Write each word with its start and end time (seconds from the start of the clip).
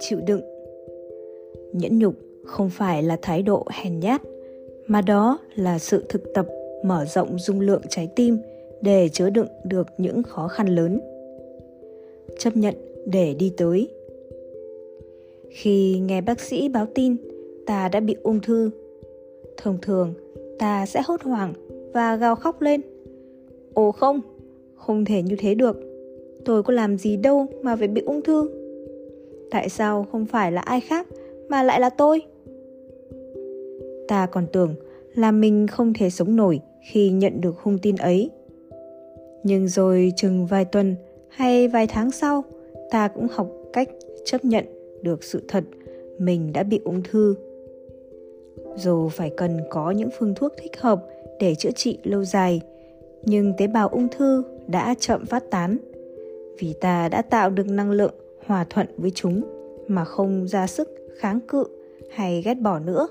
chịu 0.00 0.18
đựng. 0.26 0.40
Nhẫn 1.72 1.98
nhục 1.98 2.14
không 2.44 2.70
phải 2.70 3.02
là 3.02 3.16
thái 3.22 3.42
độ 3.42 3.66
hèn 3.70 4.00
nhát, 4.00 4.22
mà 4.86 5.00
đó 5.00 5.38
là 5.54 5.78
sự 5.78 6.04
thực 6.08 6.34
tập 6.34 6.46
mở 6.84 7.04
rộng 7.04 7.38
dung 7.38 7.60
lượng 7.60 7.82
trái 7.88 8.08
tim 8.16 8.38
để 8.80 9.08
chứa 9.08 9.30
đựng 9.30 9.46
được 9.64 9.86
những 9.98 10.22
khó 10.22 10.48
khăn 10.48 10.66
lớn. 10.66 11.00
Chấp 12.38 12.56
nhận 12.56 12.74
để 13.06 13.34
đi 13.34 13.52
tới. 13.56 13.88
Khi 15.50 15.98
nghe 15.98 16.20
bác 16.20 16.40
sĩ 16.40 16.68
báo 16.68 16.86
tin, 16.94 17.16
ta 17.66 17.88
đã 17.88 18.00
bị 18.00 18.16
ung 18.22 18.40
thư. 18.40 18.70
Thông 19.56 19.78
thường, 19.82 20.14
ta 20.58 20.86
sẽ 20.86 21.02
hốt 21.06 21.22
hoảng 21.22 21.52
và 21.92 22.16
gào 22.16 22.36
khóc 22.36 22.60
lên. 22.60 22.80
Ồ 23.74 23.92
không 23.92 24.20
không 24.86 25.04
thể 25.04 25.22
như 25.22 25.36
thế 25.38 25.54
được. 25.54 25.80
Tôi 26.44 26.62
có 26.62 26.72
làm 26.72 26.98
gì 26.98 27.16
đâu 27.16 27.46
mà 27.62 27.76
phải 27.76 27.88
bị 27.88 28.02
ung 28.02 28.22
thư. 28.22 28.50
Tại 29.50 29.68
sao 29.68 30.06
không 30.12 30.26
phải 30.26 30.52
là 30.52 30.60
ai 30.60 30.80
khác 30.80 31.06
mà 31.48 31.62
lại 31.62 31.80
là 31.80 31.90
tôi? 31.90 32.22
Ta 34.08 34.26
còn 34.26 34.46
tưởng 34.52 34.74
là 35.14 35.30
mình 35.30 35.66
không 35.66 35.92
thể 35.94 36.10
sống 36.10 36.36
nổi 36.36 36.60
khi 36.90 37.10
nhận 37.10 37.40
được 37.40 37.58
hung 37.58 37.78
tin 37.78 37.96
ấy. 37.96 38.30
Nhưng 39.42 39.68
rồi 39.68 40.12
chừng 40.16 40.46
vài 40.46 40.64
tuần 40.64 40.96
hay 41.28 41.68
vài 41.68 41.86
tháng 41.86 42.10
sau, 42.10 42.44
ta 42.90 43.08
cũng 43.08 43.26
học 43.30 43.50
cách 43.72 43.88
chấp 44.24 44.44
nhận 44.44 44.64
được 45.02 45.24
sự 45.24 45.42
thật 45.48 45.64
mình 46.18 46.52
đã 46.52 46.62
bị 46.62 46.80
ung 46.84 47.02
thư. 47.10 47.34
Dù 48.76 49.08
phải 49.08 49.30
cần 49.36 49.60
có 49.70 49.90
những 49.90 50.08
phương 50.18 50.34
thuốc 50.34 50.52
thích 50.62 50.80
hợp 50.80 51.04
để 51.40 51.54
chữa 51.54 51.70
trị 51.70 51.98
lâu 52.04 52.24
dài, 52.24 52.60
nhưng 53.22 53.52
tế 53.58 53.66
bào 53.66 53.88
ung 53.88 54.08
thư 54.08 54.42
đã 54.66 54.94
chậm 54.98 55.26
phát 55.26 55.50
tán. 55.50 55.76
Vì 56.58 56.74
ta 56.80 57.08
đã 57.08 57.22
tạo 57.22 57.50
được 57.50 57.68
năng 57.68 57.90
lượng 57.90 58.14
hòa 58.46 58.64
thuận 58.70 58.86
với 58.96 59.10
chúng, 59.14 59.42
mà 59.88 60.04
không 60.04 60.48
ra 60.48 60.66
sức 60.66 60.88
kháng 61.18 61.40
cự 61.40 61.64
hay 62.10 62.42
ghét 62.42 62.54
bỏ 62.54 62.78
nữa. 62.78 63.08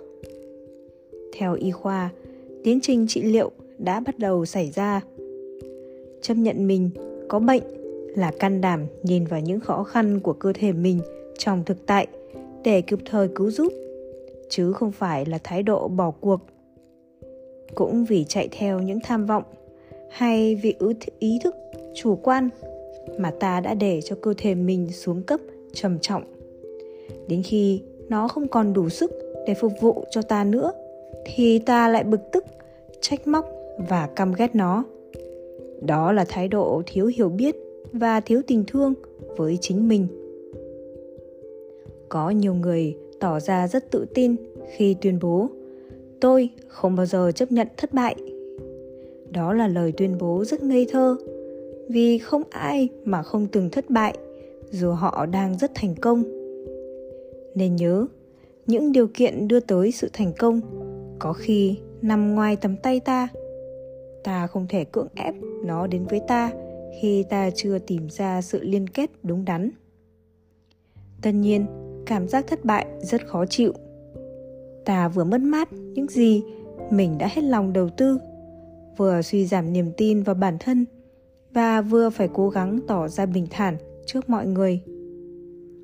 Theo 1.33 1.53
y 1.53 1.71
khoa, 1.71 2.09
tiến 2.63 2.79
trình 2.81 3.05
trị 3.07 3.21
liệu 3.21 3.51
đã 3.77 3.99
bắt 3.99 4.19
đầu 4.19 4.45
xảy 4.45 4.71
ra. 4.71 5.01
Chấp 6.21 6.33
nhận 6.33 6.67
mình 6.67 6.89
có 7.29 7.39
bệnh 7.39 7.63
là 8.15 8.31
can 8.39 8.61
đảm 8.61 8.85
nhìn 9.03 9.25
vào 9.25 9.39
những 9.39 9.59
khó 9.59 9.83
khăn 9.83 10.19
của 10.19 10.33
cơ 10.33 10.53
thể 10.53 10.71
mình 10.71 10.99
trong 11.37 11.63
thực 11.65 11.85
tại 11.85 12.07
để 12.63 12.81
kịp 12.81 12.99
thời 13.05 13.27
cứu 13.35 13.51
giúp, 13.51 13.73
chứ 14.49 14.73
không 14.73 14.91
phải 14.91 15.25
là 15.25 15.39
thái 15.43 15.63
độ 15.63 15.87
bỏ 15.87 16.11
cuộc. 16.11 16.39
Cũng 17.75 18.05
vì 18.05 18.23
chạy 18.23 18.49
theo 18.51 18.79
những 18.79 18.99
tham 19.03 19.25
vọng 19.25 19.43
hay 20.13 20.55
vì 20.55 20.75
ý 21.19 21.39
thức, 21.43 21.55
chủ 21.93 22.15
quan 22.15 22.49
mà 23.17 23.31
ta 23.39 23.59
đã 23.59 23.73
để 23.73 24.01
cho 24.01 24.15
cơ 24.21 24.33
thể 24.37 24.55
mình 24.55 24.91
xuống 24.91 25.21
cấp, 25.21 25.39
trầm 25.73 25.99
trọng. 25.99 26.23
Đến 27.27 27.41
khi 27.43 27.81
nó 28.09 28.27
không 28.27 28.47
còn 28.47 28.73
đủ 28.73 28.89
sức 28.89 29.11
để 29.47 29.53
phục 29.53 29.71
vụ 29.81 30.03
cho 30.09 30.21
ta 30.21 30.43
nữa, 30.43 30.71
thì 31.25 31.59
ta 31.59 31.87
lại 31.87 32.03
bực 32.03 32.21
tức, 32.31 32.45
trách 33.01 33.27
móc 33.27 33.49
và 33.89 34.09
căm 34.15 34.33
ghét 34.33 34.55
nó. 34.55 34.83
Đó 35.81 36.11
là 36.11 36.25
thái 36.29 36.47
độ 36.47 36.81
thiếu 36.85 37.05
hiểu 37.05 37.29
biết 37.29 37.55
và 37.91 38.19
thiếu 38.19 38.41
tình 38.47 38.63
thương 38.67 38.93
với 39.37 39.57
chính 39.61 39.87
mình. 39.87 40.07
Có 42.09 42.29
nhiều 42.29 42.53
người 42.53 42.97
tỏ 43.19 43.39
ra 43.39 43.67
rất 43.67 43.91
tự 43.91 44.05
tin 44.13 44.35
khi 44.75 44.95
tuyên 45.01 45.19
bố, 45.21 45.47
tôi 46.21 46.49
không 46.67 46.95
bao 46.95 47.05
giờ 47.05 47.31
chấp 47.35 47.51
nhận 47.51 47.67
thất 47.77 47.93
bại 47.93 48.15
đó 49.33 49.53
là 49.53 49.67
lời 49.67 49.93
tuyên 49.97 50.17
bố 50.19 50.45
rất 50.45 50.63
ngây 50.63 50.87
thơ. 50.91 51.17
Vì 51.89 52.17
không 52.17 52.43
ai 52.49 52.89
mà 53.05 53.23
không 53.23 53.47
từng 53.47 53.69
thất 53.69 53.89
bại, 53.89 54.17
dù 54.71 54.91
họ 54.91 55.25
đang 55.25 55.57
rất 55.57 55.71
thành 55.75 55.95
công. 55.95 56.23
Nên 57.55 57.75
nhớ, 57.75 58.05
những 58.67 58.91
điều 58.91 59.07
kiện 59.13 59.47
đưa 59.47 59.59
tới 59.59 59.91
sự 59.91 60.09
thành 60.13 60.33
công 60.39 60.61
có 61.19 61.33
khi 61.33 61.77
nằm 62.01 62.35
ngoài 62.35 62.55
tầm 62.55 62.75
tay 62.75 62.99
ta. 62.99 63.27
Ta 64.23 64.47
không 64.47 64.65
thể 64.69 64.85
cưỡng 64.85 65.07
ép 65.15 65.35
nó 65.65 65.87
đến 65.87 66.05
với 66.09 66.21
ta 66.27 66.51
khi 67.01 67.23
ta 67.29 67.49
chưa 67.55 67.79
tìm 67.79 68.09
ra 68.09 68.41
sự 68.41 68.63
liên 68.63 68.89
kết 68.89 69.11
đúng 69.23 69.45
đắn. 69.45 69.69
Tất 71.21 71.31
nhiên, 71.31 71.65
cảm 72.05 72.27
giác 72.27 72.47
thất 72.47 72.65
bại 72.65 72.85
rất 73.01 73.27
khó 73.27 73.45
chịu. 73.45 73.73
Ta 74.85 75.07
vừa 75.07 75.23
mất 75.23 75.41
mát 75.41 75.73
những 75.73 76.07
gì 76.07 76.43
mình 76.91 77.17
đã 77.17 77.27
hết 77.31 77.41
lòng 77.41 77.73
đầu 77.73 77.89
tư 77.89 78.19
vừa 78.97 79.21
suy 79.21 79.45
giảm 79.45 79.73
niềm 79.73 79.91
tin 79.97 80.23
vào 80.23 80.35
bản 80.35 80.57
thân 80.59 80.85
và 81.53 81.81
vừa 81.81 82.09
phải 82.09 82.29
cố 82.33 82.49
gắng 82.49 82.79
tỏ 82.87 83.07
ra 83.07 83.25
bình 83.25 83.47
thản 83.49 83.77
trước 84.05 84.29
mọi 84.29 84.47
người. 84.47 84.81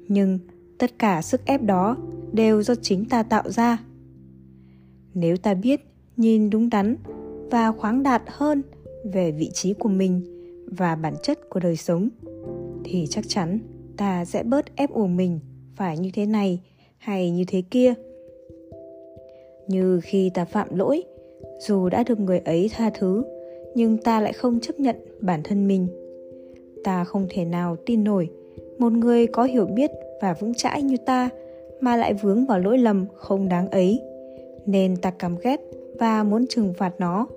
Nhưng 0.07 0.39
tất 0.77 0.99
cả 0.99 1.21
sức 1.21 1.45
ép 1.45 1.61
đó 1.61 1.97
đều 2.33 2.63
do 2.63 2.75
chính 2.75 3.05
ta 3.05 3.23
tạo 3.23 3.49
ra. 3.49 3.83
Nếu 5.13 5.37
ta 5.37 5.53
biết, 5.53 5.81
nhìn 6.17 6.49
đúng 6.49 6.69
đắn 6.69 6.95
và 7.51 7.71
khoáng 7.71 8.03
đạt 8.03 8.23
hơn 8.27 8.61
về 9.03 9.31
vị 9.31 9.49
trí 9.53 9.73
của 9.73 9.89
mình 9.89 10.21
và 10.77 10.95
bản 10.95 11.13
chất 11.23 11.49
của 11.49 11.59
đời 11.59 11.75
sống, 11.75 12.09
thì 12.83 13.07
chắc 13.09 13.25
chắn 13.27 13.59
ta 13.97 14.25
sẽ 14.25 14.43
bớt 14.43 14.75
ép 14.75 14.91
uổng 14.91 15.17
mình 15.17 15.39
phải 15.75 15.97
như 15.97 16.09
thế 16.13 16.25
này 16.25 16.61
hay 16.97 17.31
như 17.31 17.43
thế 17.47 17.61
kia. 17.71 17.93
Như 19.67 19.99
khi 20.03 20.31
ta 20.33 20.45
phạm 20.45 20.75
lỗi 20.75 21.03
dù 21.59 21.89
đã 21.89 22.03
được 22.03 22.19
người 22.19 22.39
ấy 22.39 22.69
tha 22.73 22.89
thứ, 22.89 23.23
nhưng 23.75 23.97
ta 23.97 24.19
lại 24.19 24.33
không 24.33 24.59
chấp 24.59 24.79
nhận 24.79 24.95
bản 25.21 25.43
thân 25.43 25.67
mình. 25.67 25.87
Ta 26.83 27.03
không 27.03 27.27
thể 27.29 27.45
nào 27.45 27.75
tin 27.85 28.03
nổi 28.03 28.29
một 28.79 28.91
người 28.91 29.27
có 29.27 29.43
hiểu 29.43 29.65
biết 29.65 29.91
và 30.21 30.33
vững 30.33 30.53
chãi 30.53 30.83
như 30.83 30.97
ta 31.05 31.29
mà 31.79 31.95
lại 31.95 32.13
vướng 32.13 32.45
vào 32.45 32.59
lỗi 32.59 32.77
lầm 32.77 33.05
không 33.15 33.49
đáng 33.49 33.69
ấy, 33.69 34.01
nên 34.65 34.97
ta 34.97 35.11
căm 35.11 35.35
ghét 35.43 35.61
và 35.99 36.23
muốn 36.23 36.47
trừng 36.47 36.73
phạt 36.77 36.93
nó. 36.99 37.27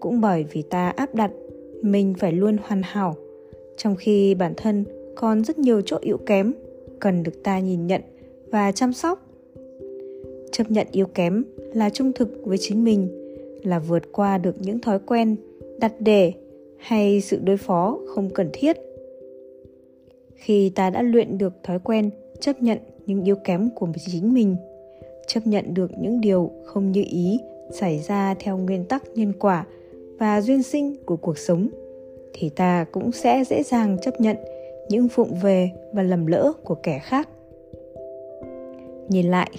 Cũng 0.00 0.20
bởi 0.20 0.44
vì 0.52 0.62
ta 0.62 0.88
áp 0.88 1.14
đặt, 1.14 1.30
mình 1.82 2.14
phải 2.18 2.32
luôn 2.32 2.56
hoàn 2.62 2.82
hảo, 2.84 3.14
trong 3.76 3.96
khi 3.96 4.34
bản 4.34 4.54
thân 4.56 4.84
còn 5.14 5.44
rất 5.44 5.58
nhiều 5.58 5.82
chỗ 5.86 5.98
yếu 6.00 6.18
kém 6.26 6.52
cần 6.98 7.22
được 7.22 7.42
ta 7.42 7.58
nhìn 7.58 7.86
nhận 7.86 8.02
và 8.50 8.72
chăm 8.72 8.92
sóc 8.92 9.29
chấp 10.52 10.70
nhận 10.70 10.86
yếu 10.92 11.06
kém, 11.06 11.44
là 11.74 11.90
trung 11.90 12.12
thực 12.12 12.42
với 12.44 12.58
chính 12.58 12.84
mình, 12.84 13.08
là 13.62 13.78
vượt 13.78 14.02
qua 14.12 14.38
được 14.38 14.54
những 14.60 14.80
thói 14.80 14.98
quen, 14.98 15.36
đặt 15.80 16.00
đề 16.00 16.32
hay 16.78 17.20
sự 17.20 17.38
đối 17.44 17.56
phó 17.56 17.98
không 18.06 18.30
cần 18.30 18.50
thiết. 18.52 18.76
Khi 20.34 20.70
ta 20.70 20.90
đã 20.90 21.02
luyện 21.02 21.38
được 21.38 21.52
thói 21.62 21.78
quen 21.78 22.10
chấp 22.40 22.62
nhận 22.62 22.78
những 23.06 23.24
yếu 23.24 23.36
kém 23.36 23.70
của 23.74 23.88
chính 24.06 24.34
mình, 24.34 24.56
chấp 25.26 25.46
nhận 25.46 25.74
được 25.74 25.90
những 26.00 26.20
điều 26.20 26.50
không 26.64 26.92
như 26.92 27.04
ý 27.10 27.38
xảy 27.70 27.98
ra 27.98 28.34
theo 28.38 28.56
nguyên 28.56 28.84
tắc 28.84 29.02
nhân 29.14 29.32
quả 29.38 29.66
và 30.18 30.40
duyên 30.40 30.62
sinh 30.62 30.96
của 31.04 31.16
cuộc 31.16 31.38
sống, 31.38 31.68
thì 32.32 32.48
ta 32.48 32.86
cũng 32.92 33.12
sẽ 33.12 33.44
dễ 33.44 33.62
dàng 33.62 33.96
chấp 34.02 34.20
nhận 34.20 34.36
những 34.88 35.08
phụng 35.08 35.34
về 35.42 35.70
và 35.92 36.02
lầm 36.02 36.26
lỡ 36.26 36.52
của 36.64 36.74
kẻ 36.74 36.98
khác. 36.98 37.28
Nhìn 39.08 39.26
lại 39.26 39.50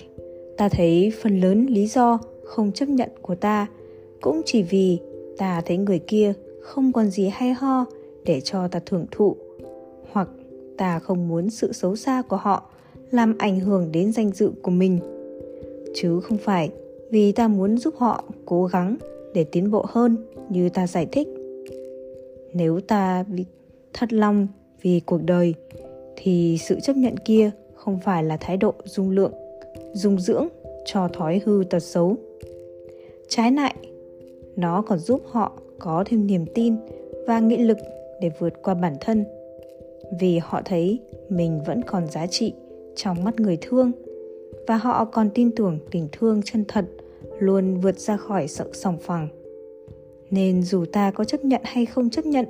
ta 0.61 0.69
thấy 0.69 1.11
phần 1.21 1.39
lớn 1.39 1.65
lý 1.69 1.87
do 1.87 2.19
không 2.43 2.71
chấp 2.71 2.89
nhận 2.89 3.09
của 3.21 3.35
ta, 3.35 3.67
cũng 4.21 4.41
chỉ 4.45 4.63
vì 4.63 4.99
ta 5.37 5.61
thấy 5.65 5.77
người 5.77 5.99
kia 5.99 6.33
không 6.61 6.91
còn 6.91 7.09
gì 7.09 7.29
hay 7.33 7.53
ho 7.53 7.85
để 8.25 8.41
cho 8.41 8.67
ta 8.67 8.79
thưởng 8.85 9.05
thụ, 9.11 9.35
hoặc 10.11 10.29
ta 10.77 10.99
không 10.99 11.27
muốn 11.27 11.49
sự 11.49 11.73
xấu 11.73 11.95
xa 11.95 12.21
của 12.21 12.35
họ 12.35 12.69
làm 13.11 13.37
ảnh 13.37 13.59
hưởng 13.59 13.91
đến 13.91 14.11
danh 14.11 14.31
dự 14.31 14.51
của 14.61 14.71
mình. 14.71 14.99
Chứ 15.95 16.19
không 16.19 16.37
phải 16.37 16.69
vì 17.11 17.31
ta 17.31 17.47
muốn 17.47 17.77
giúp 17.77 17.93
họ 17.97 18.23
cố 18.45 18.65
gắng 18.65 18.97
để 19.33 19.43
tiến 19.43 19.71
bộ 19.71 19.85
hơn 19.89 20.17
như 20.49 20.69
ta 20.69 20.87
giải 20.87 21.07
thích. 21.11 21.27
Nếu 22.53 22.79
ta 22.79 23.23
bị 23.23 23.45
thật 23.93 24.13
lòng 24.13 24.47
vì 24.81 24.99
cuộc 25.05 25.23
đời, 25.23 25.53
thì 26.15 26.57
sự 26.61 26.79
chấp 26.79 26.95
nhận 26.95 27.17
kia 27.17 27.51
không 27.75 27.99
phải 28.03 28.23
là 28.23 28.37
thái 28.37 28.57
độ 28.57 28.73
dung 28.85 29.09
lượng 29.09 29.33
dung 29.93 30.19
dưỡng 30.19 30.47
cho 30.85 31.07
thói 31.07 31.41
hư 31.45 31.63
tật 31.69 31.79
xấu. 31.79 32.15
Trái 33.27 33.51
lại, 33.51 33.75
nó 34.55 34.81
còn 34.81 34.99
giúp 34.99 35.21
họ 35.25 35.51
có 35.79 36.03
thêm 36.07 36.27
niềm 36.27 36.45
tin 36.55 36.75
và 37.27 37.39
nghị 37.39 37.57
lực 37.57 37.77
để 38.21 38.31
vượt 38.39 38.53
qua 38.63 38.73
bản 38.73 38.93
thân, 39.01 39.25
vì 40.19 40.39
họ 40.43 40.61
thấy 40.65 40.99
mình 41.29 41.61
vẫn 41.65 41.81
còn 41.81 42.07
giá 42.07 42.27
trị 42.27 42.53
trong 42.95 43.23
mắt 43.23 43.39
người 43.39 43.57
thương 43.61 43.91
và 44.67 44.75
họ 44.75 45.05
còn 45.05 45.29
tin 45.33 45.51
tưởng 45.55 45.79
tình 45.91 46.07
thương 46.11 46.41
chân 46.45 46.65
thật 46.67 46.85
luôn 47.39 47.79
vượt 47.79 47.99
ra 47.99 48.17
khỏi 48.17 48.47
sự 48.47 48.65
sòng 48.73 48.97
phẳng. 48.97 49.27
Nên 50.31 50.63
dù 50.63 50.85
ta 50.85 51.11
có 51.11 51.23
chấp 51.23 51.45
nhận 51.45 51.61
hay 51.63 51.85
không 51.85 52.09
chấp 52.09 52.25
nhận, 52.25 52.45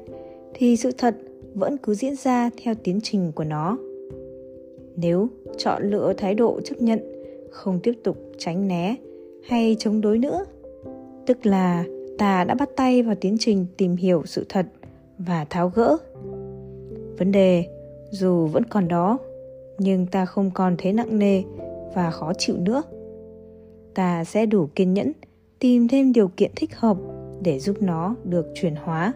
thì 0.54 0.78
sự 0.78 0.92
thật 0.98 1.16
vẫn 1.54 1.78
cứ 1.78 1.94
diễn 1.94 2.16
ra 2.16 2.50
theo 2.64 2.76
tiến 2.84 3.00
trình 3.04 3.32
của 3.36 3.44
nó. 3.44 3.78
Nếu 4.96 5.28
chọn 5.58 5.90
lựa 5.90 6.14
thái 6.18 6.36
độ 6.36 6.62
chấp 6.62 6.82
nhận 6.82 7.00
không 7.52 7.80
tiếp 7.80 7.94
tục 8.04 8.18
tránh 8.38 8.68
né 8.68 8.96
hay 9.44 9.76
chống 9.80 10.02
đối 10.02 10.18
nữa. 10.18 10.46
Tức 11.26 11.46
là 11.46 11.84
ta 12.18 12.44
đã 12.44 12.56
bắt 12.56 12.70
tay 12.76 13.04
vào 13.04 13.16
tiến 13.16 13.36
trình 13.40 13.66
tìm 13.78 13.96
hiểu 13.96 14.24
sự 14.26 14.46
thật 14.50 14.66
và 15.18 15.46
tháo 15.50 15.70
gỡ. 15.70 15.98
Vấn 17.18 17.32
đề 17.32 17.66
dù 18.12 18.48
vẫn 18.48 18.64
còn 18.64 18.88
đó, 18.88 19.18
nhưng 19.78 20.06
ta 20.06 20.26
không 20.26 20.52
còn 20.54 20.76
thấy 20.78 20.94
nặng 20.94 21.20
nề 21.20 21.44
và 21.96 22.12
khó 22.12 22.34
chịu 22.38 22.58
nữa. 22.58 22.84
Ta 23.94 24.24
sẽ 24.24 24.46
đủ 24.46 24.68
kiên 24.76 24.94
nhẫn 24.94 25.12
tìm 25.60 25.88
thêm 25.88 26.14
điều 26.14 26.28
kiện 26.28 26.52
thích 26.56 26.76
hợp 26.76 26.98
để 27.42 27.60
giúp 27.60 27.82
nó 27.82 28.16
được 28.24 28.48
chuyển 28.54 28.76
hóa. 28.76 29.14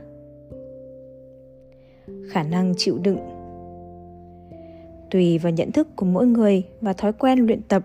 Khả 2.29 2.43
năng 2.43 2.73
chịu 2.77 2.97
đựng. 3.03 3.17
Tùy 5.11 5.37
vào 5.37 5.51
nhận 5.51 5.71
thức 5.71 5.87
của 5.95 6.05
mỗi 6.05 6.27
người 6.27 6.63
và 6.81 6.93
thói 6.93 7.13
quen 7.13 7.39
luyện 7.39 7.61
tập 7.61 7.83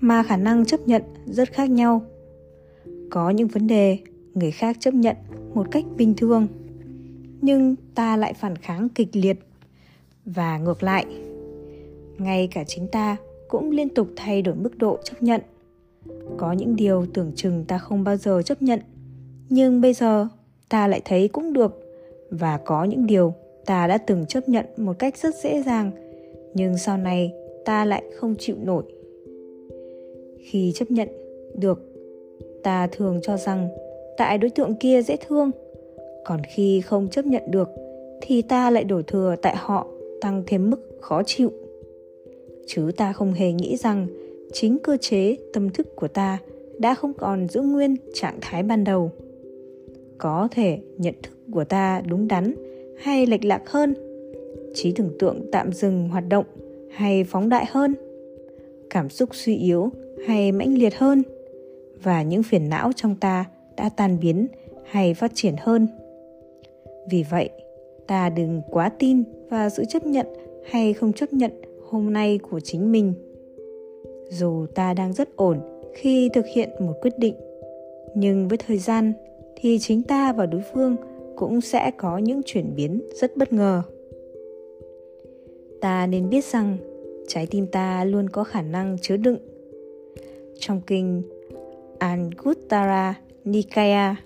mà 0.00 0.22
khả 0.22 0.36
năng 0.36 0.64
chấp 0.64 0.80
nhận 0.88 1.02
rất 1.26 1.52
khác 1.52 1.70
nhau. 1.70 2.02
Có 3.10 3.30
những 3.30 3.48
vấn 3.48 3.66
đề 3.66 3.98
người 4.34 4.50
khác 4.50 4.76
chấp 4.80 4.94
nhận 4.94 5.16
một 5.54 5.66
cách 5.70 5.84
bình 5.96 6.14
thường, 6.16 6.46
nhưng 7.40 7.74
ta 7.94 8.16
lại 8.16 8.34
phản 8.34 8.56
kháng 8.56 8.88
kịch 8.88 9.08
liệt. 9.12 9.38
Và 10.24 10.58
ngược 10.58 10.82
lại, 10.82 11.06
ngay 12.18 12.48
cả 12.52 12.64
chính 12.64 12.88
ta 12.88 13.16
cũng 13.48 13.70
liên 13.70 13.88
tục 13.88 14.08
thay 14.16 14.42
đổi 14.42 14.54
mức 14.54 14.78
độ 14.78 14.98
chấp 15.04 15.22
nhận. 15.22 15.40
Có 16.36 16.52
những 16.52 16.76
điều 16.76 17.06
tưởng 17.14 17.32
chừng 17.36 17.64
ta 17.64 17.78
không 17.78 18.04
bao 18.04 18.16
giờ 18.16 18.42
chấp 18.42 18.62
nhận, 18.62 18.80
nhưng 19.48 19.80
bây 19.80 19.92
giờ 19.92 20.28
ta 20.68 20.88
lại 20.88 21.00
thấy 21.04 21.28
cũng 21.28 21.52
được. 21.52 21.84
Và 22.30 22.58
có 22.64 22.84
những 22.84 23.06
điều 23.06 23.34
ta 23.66 23.86
đã 23.86 23.98
từng 23.98 24.26
chấp 24.26 24.48
nhận 24.48 24.66
một 24.76 24.98
cách 24.98 25.16
rất 25.16 25.34
dễ 25.34 25.62
dàng, 25.62 25.90
nhưng 26.54 26.78
sau 26.78 26.96
này 26.98 27.32
ta 27.64 27.84
lại 27.84 28.02
không 28.16 28.34
chịu 28.38 28.56
nổi 28.62 28.84
khi 30.42 30.72
chấp 30.74 30.90
nhận. 30.90 31.08
Được, 31.54 31.80
ta 32.62 32.86
thường 32.92 33.20
cho 33.22 33.36
rằng 33.36 33.68
tại 34.16 34.38
đối 34.38 34.50
tượng 34.50 34.74
kia 34.74 35.02
dễ 35.02 35.16
thương. 35.26 35.50
Còn 36.24 36.40
khi 36.54 36.80
không 36.80 37.08
chấp 37.08 37.26
nhận 37.26 37.42
được, 37.50 37.68
thì 38.20 38.42
ta 38.42 38.70
lại 38.70 38.84
đổ 38.84 39.02
thừa 39.02 39.36
tại 39.42 39.56
họ, 39.56 39.86
tăng 40.20 40.42
thêm 40.46 40.70
mức 40.70 40.98
khó 41.00 41.22
chịu. 41.22 41.50
Chứ 42.66 42.90
ta 42.96 43.12
không 43.12 43.32
hề 43.32 43.52
nghĩ 43.52 43.76
rằng 43.76 44.06
chính 44.52 44.78
cơ 44.78 44.96
chế, 44.96 45.36
tâm 45.52 45.70
thức 45.70 45.96
của 45.96 46.08
ta 46.08 46.38
đã 46.78 46.94
không 46.94 47.12
còn 47.14 47.48
giữ 47.48 47.60
nguyên 47.60 47.96
trạng 48.14 48.38
thái 48.40 48.62
ban 48.62 48.84
đầu. 48.84 49.10
Có 50.18 50.48
thể 50.50 50.78
nhận 50.96 51.14
thức 51.22 51.32
của 51.52 51.64
ta 51.64 52.02
đúng 52.08 52.28
đắn 52.28 52.54
hay 52.98 53.26
lệch 53.26 53.44
lạc 53.44 53.70
hơn, 53.70 53.94
trí 54.74 54.92
tưởng 54.92 55.10
tượng 55.18 55.40
tạm 55.52 55.72
dừng 55.72 56.08
hoạt 56.08 56.24
động 56.28 56.44
hay 56.90 57.24
phóng 57.24 57.48
đại 57.48 57.64
hơn. 57.68 57.94
Cảm 58.90 59.10
xúc 59.10 59.28
suy 59.32 59.56
yếu 59.56 59.90
hay 60.26 60.52
mãnh 60.52 60.78
liệt 60.78 60.94
hơn? 60.94 61.22
Và 62.02 62.22
những 62.22 62.42
phiền 62.42 62.68
não 62.68 62.90
trong 62.96 63.14
ta 63.20 63.44
đã 63.76 63.88
tan 63.96 64.18
biến 64.20 64.46
hay 64.84 65.14
phát 65.14 65.32
triển 65.34 65.54
hơn? 65.58 65.88
Vì 67.10 67.24
vậy, 67.30 67.50
ta 68.06 68.28
đừng 68.28 68.62
quá 68.70 68.90
tin 68.98 69.22
và 69.48 69.70
sự 69.70 69.84
chấp 69.84 70.06
nhận 70.06 70.26
hay 70.70 70.92
không 70.92 71.12
chấp 71.12 71.32
nhận 71.32 71.50
hôm 71.90 72.12
nay 72.12 72.38
của 72.50 72.60
chính 72.60 72.92
mình. 72.92 73.14
Dù 74.30 74.66
ta 74.74 74.94
đang 74.94 75.12
rất 75.12 75.36
ổn 75.36 75.58
khi 75.94 76.30
thực 76.34 76.46
hiện 76.54 76.68
một 76.80 76.92
quyết 77.02 77.18
định, 77.18 77.34
nhưng 78.14 78.48
với 78.48 78.58
thời 78.58 78.78
gian 78.78 79.12
thì 79.56 79.78
chính 79.78 80.02
ta 80.02 80.32
và 80.32 80.46
đối 80.46 80.62
phương 80.72 80.96
cũng 81.36 81.60
sẽ 81.60 81.90
có 81.96 82.18
những 82.18 82.40
chuyển 82.46 82.74
biến 82.76 83.00
rất 83.20 83.36
bất 83.36 83.52
ngờ. 83.52 83.82
Ta 85.80 86.06
nên 86.06 86.28
biết 86.28 86.44
rằng 86.44 86.76
trái 87.28 87.46
tim 87.50 87.66
ta 87.66 88.04
luôn 88.04 88.28
có 88.30 88.44
khả 88.44 88.62
năng 88.62 88.96
chứa 89.00 89.16
đựng 89.16 89.38
trong 90.58 90.80
kinh 90.86 91.22
Anguttara 91.98 93.14
Nikaya 93.44 94.16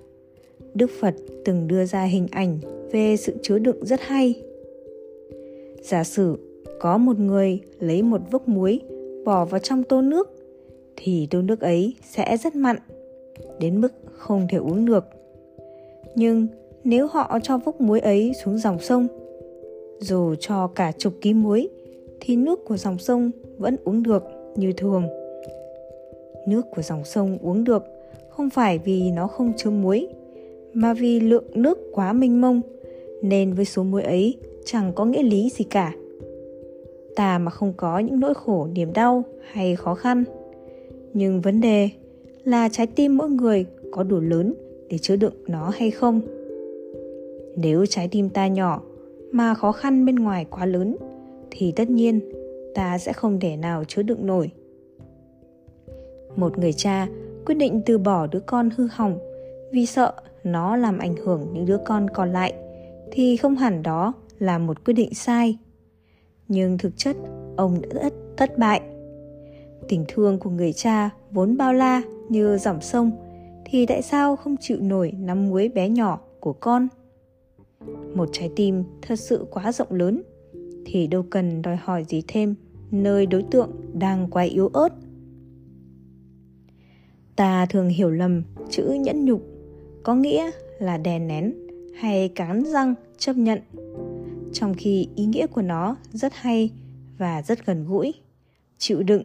Đức 0.75 0.91
Phật 1.01 1.15
từng 1.45 1.69
đưa 1.69 1.85
ra 1.85 2.05
hình 2.05 2.27
ảnh 2.31 2.59
về 2.93 3.17
sự 3.17 3.37
chứa 3.43 3.59
đựng 3.59 3.87
rất 3.87 4.01
hay. 4.01 4.43
Giả 5.83 6.05
sử 6.05 6.37
có 6.81 6.99
một 6.99 7.19
người 7.19 7.61
lấy 7.81 8.03
một 8.03 8.21
vốc 8.31 8.49
muối 8.49 8.81
bỏ 9.25 9.45
vào 9.45 9.61
trong 9.61 9.83
tô 9.85 10.03
nước 10.03 10.31
thì 10.97 11.29
tô 11.31 11.43
nước 11.43 11.61
ấy 11.61 11.95
sẽ 12.11 12.37
rất 12.37 12.57
mặn 12.57 12.77
đến 13.61 13.81
mức 13.81 13.93
không 14.13 14.47
thể 14.51 14.59
uống 14.59 14.87
được. 14.87 15.05
Nhưng 16.15 16.47
nếu 16.85 17.07
họ 17.07 17.39
cho 17.43 17.59
vốc 17.59 17.81
muối 17.81 18.01
ấy 18.01 18.33
xuống 18.45 18.59
dòng 18.59 18.79
sông, 18.79 19.07
dù 19.99 20.35
cho 20.41 20.67
cả 20.67 20.93
chục 20.99 21.13
ký 21.21 21.35
muối 21.35 21.69
thì 22.21 22.37
nước 22.37 22.65
của 22.65 22.77
dòng 22.77 22.99
sông 22.99 23.31
vẫn 23.59 23.77
uống 23.85 24.03
được 24.03 24.23
như 24.57 24.73
thường. 24.73 25.22
Nước 26.47 26.67
của 26.71 26.83
dòng 26.83 27.05
sông 27.05 27.39
uống 27.43 27.65
được, 27.65 27.85
không 28.29 28.51
phải 28.51 28.79
vì 28.79 29.11
nó 29.11 29.27
không 29.27 29.53
chứa 29.57 29.71
muối, 29.71 30.09
mà 30.73 30.95
vì 30.95 31.21
lượng 31.21 31.45
nước 31.55 31.79
quá 31.93 32.13
mênh 32.13 32.41
mông, 32.41 32.61
nên 33.23 33.53
với 33.53 33.65
số 33.65 33.83
muối 33.83 34.03
ấy 34.03 34.37
chẳng 34.65 34.93
có 34.95 35.05
nghĩa 35.05 35.23
lý 35.23 35.51
gì 35.51 35.65
cả. 35.65 35.93
Ta 37.17 37.39
mà 37.39 37.51
không 37.51 37.73
có 37.77 37.99
những 37.99 38.21
nỗi 38.21 38.35
khổ, 38.35 38.69
niềm 38.75 38.93
đau 38.93 39.25
hay 39.53 39.77
khó 39.77 39.95
khăn. 39.95 40.25
Nhưng 41.15 41.41
vấn 41.41 41.61
đề 41.61 41.89
là 42.45 42.69
trái 42.73 42.87
tim 42.87 43.17
mỗi 43.17 43.31
người 43.31 43.67
có 43.91 44.03
đủ 44.03 44.21
lớn 44.21 44.55
để 44.89 44.99
chứa 44.99 45.17
đựng 45.17 45.35
nó 45.47 45.71
hay 45.75 45.91
không. 45.91 46.21
Nếu 47.57 47.87
trái 47.87 48.09
tim 48.09 48.29
ta 48.29 48.47
nhỏ 48.47 48.83
mà 49.31 49.55
khó 49.55 49.73
khăn 49.73 50.07
bên 50.07 50.17
ngoài 50.17 50.47
quá 50.51 50.67
lớn, 50.67 50.97
thì 51.51 51.73
tất 51.77 51.91
nhiên 51.91 52.21
ta 52.75 52.99
sẽ 52.99 53.13
không 53.13 53.41
thể 53.41 53.57
nào 53.57 53.85
chứa 53.89 54.03
đựng 54.03 54.27
nổi 54.27 54.51
một 56.37 56.59
người 56.59 56.73
cha 56.73 57.07
quyết 57.47 57.55
định 57.55 57.83
từ 57.87 57.99
bỏ 57.99 58.27
đứa 58.27 58.41
con 58.41 58.71
hư 58.77 58.89
hỏng 58.93 59.19
vì 59.73 59.87
sợ 59.87 60.13
nó 60.45 60.77
làm 60.77 60.99
ảnh 60.99 61.17
hưởng 61.17 61.49
những 61.53 61.67
đứa 61.67 61.79
con 61.85 62.11
còn 62.11 62.33
lại 62.33 62.55
thì 63.13 63.37
không 63.37 63.57
hẳn 63.57 63.83
đó 63.83 64.13
là 64.39 64.59
một 64.59 64.85
quyết 64.85 64.95
định 64.95 65.15
sai. 65.15 65.59
Nhưng 66.49 66.79
thực 66.79 66.93
chất 66.97 67.17
ông 67.57 67.81
đã 67.83 68.01
thất, 68.03 68.13
thất 68.37 68.59
bại. 68.59 68.81
Tình 69.89 70.05
thương 70.09 70.39
của 70.39 70.51
người 70.51 70.73
cha 70.73 71.11
vốn 71.31 71.57
bao 71.57 71.73
la 71.73 72.03
như 72.29 72.59
dòng 72.59 72.81
sông 72.81 73.11
thì 73.65 73.87
tại 73.87 74.03
sao 74.03 74.37
không 74.37 74.57
chịu 74.61 74.79
nổi 74.81 75.13
nắm 75.19 75.49
muối 75.49 75.69
bé 75.69 75.89
nhỏ 75.89 76.21
của 76.41 76.53
con? 76.53 76.89
Một 78.15 78.29
trái 78.33 78.51
tim 78.57 78.85
thật 79.03 79.17
sự 79.17 79.47
quá 79.51 79.73
rộng 79.73 79.93
lớn 79.93 80.23
thì 80.87 81.07
đâu 81.07 81.25
cần 81.31 81.63
đòi 81.63 81.77
hỏi 81.77 82.05
gì 82.09 82.23
thêm 82.29 82.55
nơi 82.91 83.27
đối 83.27 83.43
tượng 83.43 83.71
đang 83.93 84.31
quá 84.31 84.43
yếu 84.43 84.69
ớt 84.69 84.89
ta 87.37 87.67
thường 87.71 87.89
hiểu 87.89 88.11
lầm 88.11 88.43
chữ 88.71 88.85
nhẫn 88.85 89.25
nhục, 89.25 89.43
có 90.03 90.15
nghĩa 90.15 90.51
là 90.79 90.99
đè 90.99 91.19
nén 91.19 91.55
hay 91.95 92.29
cán 92.29 92.65
răng 92.65 92.95
chấp 93.19 93.37
nhận. 93.37 93.59
Trong 94.53 94.75
khi 94.75 95.09
ý 95.17 95.25
nghĩa 95.25 95.47
của 95.47 95.63
nó 95.63 95.97
rất 96.13 96.33
hay 96.35 96.71
và 97.19 97.43
rất 97.43 97.67
gần 97.67 97.85
gũi, 97.89 98.15
chịu 98.79 99.03
đựng. 99.03 99.23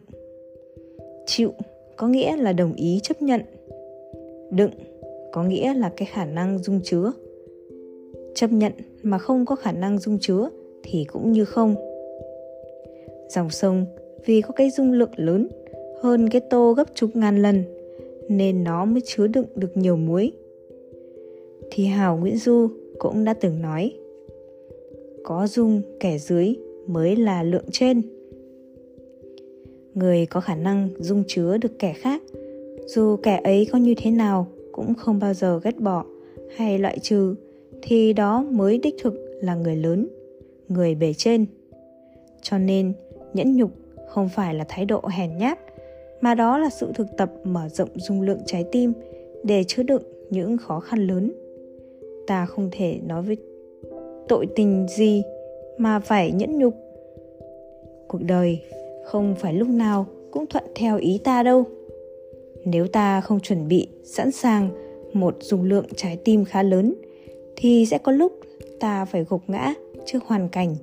Chịu 1.26 1.52
có 1.96 2.08
nghĩa 2.08 2.36
là 2.36 2.52
đồng 2.52 2.74
ý 2.74 3.00
chấp 3.02 3.22
nhận. 3.22 3.40
Đựng 4.50 4.70
có 5.32 5.44
nghĩa 5.44 5.74
là 5.74 5.92
cái 5.96 6.08
khả 6.12 6.24
năng 6.24 6.58
dung 6.58 6.80
chứa. 6.84 7.12
Chấp 8.34 8.52
nhận 8.52 8.72
mà 9.02 9.18
không 9.18 9.46
có 9.46 9.56
khả 9.56 9.72
năng 9.72 9.98
dung 9.98 10.18
chứa 10.20 10.50
thì 10.82 11.04
cũng 11.04 11.32
như 11.32 11.44
không. 11.44 11.74
Dòng 13.28 13.50
sông 13.50 13.86
vì 14.26 14.40
có 14.40 14.52
cái 14.52 14.70
dung 14.70 14.92
lượng 14.92 15.12
lớn 15.16 15.48
hơn 16.02 16.28
cái 16.28 16.40
tô 16.40 16.72
gấp 16.72 16.94
chục 16.94 17.10
ngàn 17.14 17.42
lần 17.42 17.64
nên 18.28 18.64
nó 18.64 18.84
mới 18.84 19.00
chứa 19.00 19.26
đựng 19.26 19.46
được 19.54 19.76
nhiều 19.76 19.96
muối. 19.96 20.32
Thì 21.70 21.86
hào 21.86 22.16
nguyễn 22.16 22.36
du 22.36 22.68
cũng 22.98 23.24
đã 23.24 23.34
từng 23.34 23.62
nói, 23.62 23.92
có 25.24 25.46
dung 25.46 25.82
kẻ 26.00 26.18
dưới 26.18 26.54
mới 26.86 27.16
là 27.16 27.42
lượng 27.42 27.66
trên. 27.72 28.02
Người 29.94 30.26
có 30.26 30.40
khả 30.40 30.54
năng 30.54 30.88
dung 30.98 31.24
chứa 31.26 31.58
được 31.58 31.78
kẻ 31.78 31.92
khác, 31.92 32.22
dù 32.86 33.16
kẻ 33.16 33.40
ấy 33.44 33.66
có 33.72 33.78
như 33.78 33.94
thế 33.96 34.10
nào 34.10 34.46
cũng 34.72 34.94
không 34.94 35.18
bao 35.18 35.34
giờ 35.34 35.60
ghét 35.64 35.80
bỏ 35.80 36.04
hay 36.56 36.78
loại 36.78 36.98
trừ, 36.98 37.34
thì 37.82 38.12
đó 38.12 38.42
mới 38.50 38.78
đích 38.78 38.94
thực 39.02 39.14
là 39.42 39.54
người 39.54 39.76
lớn, 39.76 40.08
người 40.68 40.94
bề 40.94 41.14
trên. 41.14 41.46
Cho 42.42 42.58
nên 42.58 42.92
nhẫn 43.34 43.56
nhục 43.56 43.70
không 44.08 44.28
phải 44.28 44.54
là 44.54 44.64
thái 44.68 44.84
độ 44.84 45.02
hèn 45.10 45.38
nhát 45.38 45.58
mà 46.20 46.34
đó 46.34 46.58
là 46.58 46.70
sự 46.70 46.92
thực 46.94 47.16
tập 47.16 47.32
mở 47.44 47.68
rộng 47.68 47.88
dung 47.94 48.20
lượng 48.20 48.40
trái 48.46 48.64
tim 48.72 48.92
để 49.44 49.64
chứa 49.64 49.82
đựng 49.82 50.02
những 50.30 50.56
khó 50.56 50.80
khăn 50.80 51.06
lớn. 51.06 51.32
Ta 52.26 52.46
không 52.46 52.68
thể 52.72 53.00
nói 53.06 53.22
với 53.22 53.36
tội 54.28 54.46
tình 54.56 54.86
gì 54.88 55.22
mà 55.78 56.00
phải 56.00 56.32
nhẫn 56.32 56.58
nhục. 56.58 56.74
Cuộc 58.08 58.22
đời 58.22 58.62
không 59.04 59.34
phải 59.38 59.54
lúc 59.54 59.68
nào 59.68 60.06
cũng 60.30 60.46
thuận 60.46 60.64
theo 60.74 60.98
ý 60.98 61.18
ta 61.24 61.42
đâu. 61.42 61.64
Nếu 62.64 62.86
ta 62.86 63.20
không 63.20 63.40
chuẩn 63.40 63.68
bị 63.68 63.88
sẵn 64.04 64.30
sàng 64.30 64.70
một 65.12 65.36
dung 65.40 65.64
lượng 65.64 65.86
trái 65.96 66.18
tim 66.24 66.44
khá 66.44 66.62
lớn, 66.62 66.94
thì 67.56 67.86
sẽ 67.86 67.98
có 67.98 68.12
lúc 68.12 68.32
ta 68.80 69.04
phải 69.04 69.24
gục 69.28 69.42
ngã 69.46 69.74
trước 70.06 70.24
hoàn 70.26 70.48
cảnh 70.48 70.76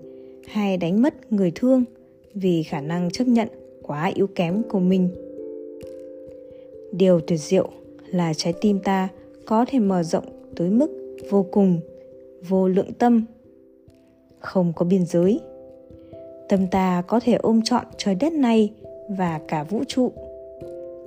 hay 0.47 0.77
đánh 0.77 1.01
mất 1.01 1.31
người 1.31 1.51
thương 1.55 1.83
vì 2.33 2.63
khả 2.63 2.81
năng 2.81 3.11
chấp 3.11 3.27
nhận 3.27 3.47
quá 3.83 4.11
yếu 4.15 4.27
kém 4.27 4.63
của 4.69 4.79
mình 4.79 5.09
điều 6.97 7.19
tuyệt 7.19 7.39
diệu 7.39 7.69
là 8.11 8.33
trái 8.33 8.53
tim 8.61 8.79
ta 8.79 9.09
có 9.45 9.65
thể 9.67 9.79
mở 9.79 10.03
rộng 10.03 10.25
tới 10.55 10.69
mức 10.69 11.17
vô 11.29 11.45
cùng, 11.51 11.79
vô 12.49 12.67
lượng 12.67 12.93
tâm. 12.99 13.25
Không 14.39 14.73
có 14.75 14.85
biên 14.85 15.05
giới. 15.05 15.39
Tâm 16.49 16.67
ta 16.67 17.03
có 17.07 17.19
thể 17.19 17.33
ôm 17.33 17.61
trọn 17.61 17.85
trời 17.97 18.15
đất 18.15 18.33
này 18.33 18.71
và 19.09 19.39
cả 19.47 19.63
vũ 19.63 19.83
trụ. 19.87 20.11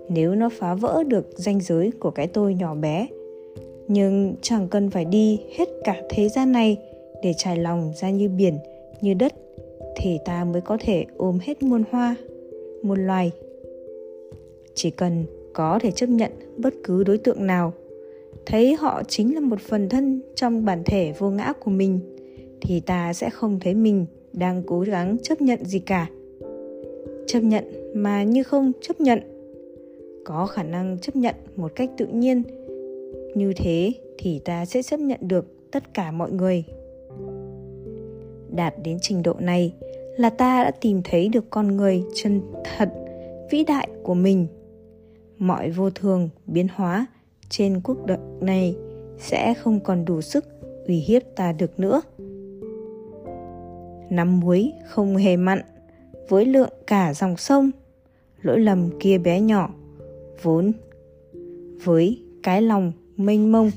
Nếu 0.08 0.34
nó 0.34 0.48
phá 0.58 0.74
vỡ 0.74 1.02
được 1.06 1.30
ranh 1.36 1.60
giới 1.60 1.90
của 2.00 2.10
cái 2.10 2.26
tôi 2.26 2.54
nhỏ 2.54 2.74
bé, 2.74 3.06
nhưng 3.88 4.34
chẳng 4.42 4.68
cần 4.68 4.90
phải 4.90 5.04
đi 5.04 5.40
hết 5.56 5.68
cả 5.84 6.02
thế 6.08 6.28
gian 6.28 6.52
này 6.52 6.76
để 7.22 7.34
trải 7.36 7.56
lòng 7.56 7.92
ra 7.96 8.10
như 8.10 8.28
biển, 8.28 8.54
như 9.00 9.14
đất, 9.14 9.34
thì 9.96 10.18
ta 10.24 10.44
mới 10.44 10.60
có 10.60 10.78
thể 10.80 11.04
ôm 11.16 11.38
hết 11.42 11.62
muôn 11.62 11.84
hoa, 11.90 12.16
muôn 12.82 13.06
loài. 13.06 13.30
Chỉ 14.74 14.90
cần 14.90 15.24
có 15.58 15.78
thể 15.82 15.90
chấp 15.90 16.08
nhận 16.08 16.32
bất 16.56 16.74
cứ 16.84 17.04
đối 17.04 17.18
tượng 17.18 17.46
nào. 17.46 17.72
Thấy 18.46 18.74
họ 18.74 19.02
chính 19.08 19.34
là 19.34 19.40
một 19.40 19.60
phần 19.60 19.88
thân 19.88 20.20
trong 20.34 20.64
bản 20.64 20.82
thể 20.86 21.12
vô 21.18 21.30
ngã 21.30 21.52
của 21.52 21.70
mình, 21.70 22.00
thì 22.60 22.80
ta 22.80 23.12
sẽ 23.12 23.30
không 23.30 23.60
thấy 23.60 23.74
mình 23.74 24.06
đang 24.32 24.62
cố 24.66 24.80
gắng 24.80 25.16
chấp 25.22 25.40
nhận 25.40 25.64
gì 25.64 25.78
cả. 25.78 26.06
Chấp 27.26 27.40
nhận 27.40 27.64
mà 27.94 28.22
như 28.22 28.42
không 28.42 28.72
chấp 28.80 29.00
nhận. 29.00 29.20
Có 30.24 30.46
khả 30.46 30.62
năng 30.62 30.98
chấp 30.98 31.16
nhận 31.16 31.34
một 31.56 31.72
cách 31.74 31.90
tự 31.96 32.06
nhiên. 32.06 32.42
Như 33.34 33.52
thế 33.56 33.92
thì 34.18 34.38
ta 34.44 34.64
sẽ 34.64 34.82
chấp 34.82 35.00
nhận 35.00 35.18
được 35.22 35.70
tất 35.70 35.94
cả 35.94 36.10
mọi 36.10 36.30
người. 36.32 36.64
Đạt 38.50 38.74
đến 38.84 38.98
trình 39.02 39.22
độ 39.22 39.34
này 39.40 39.74
là 40.16 40.30
ta 40.30 40.64
đã 40.64 40.70
tìm 40.70 41.00
thấy 41.04 41.28
được 41.28 41.44
con 41.50 41.76
người 41.76 42.02
chân 42.14 42.40
thật 42.76 42.88
vĩ 43.50 43.64
đại 43.64 43.88
của 44.02 44.14
mình 44.14 44.46
mọi 45.38 45.70
vô 45.70 45.90
thường 45.90 46.28
biến 46.46 46.68
hóa 46.74 47.06
trên 47.48 47.80
quốc 47.80 48.06
đời 48.06 48.18
này 48.40 48.76
sẽ 49.18 49.54
không 49.54 49.80
còn 49.80 50.04
đủ 50.04 50.20
sức 50.20 50.44
uy 50.86 50.96
hiếp 50.96 51.22
ta 51.36 51.52
được 51.52 51.80
nữa. 51.80 52.02
Nắm 54.10 54.40
muối 54.40 54.72
không 54.86 55.16
hề 55.16 55.36
mặn, 55.36 55.60
với 56.28 56.46
lượng 56.46 56.72
cả 56.86 57.14
dòng 57.14 57.36
sông, 57.36 57.70
lỗi 58.42 58.58
lầm 58.58 58.90
kia 59.00 59.18
bé 59.18 59.40
nhỏ, 59.40 59.74
vốn 60.42 60.72
với 61.84 62.22
cái 62.42 62.62
lòng 62.62 62.92
mênh 63.16 63.52
mông. 63.52 63.70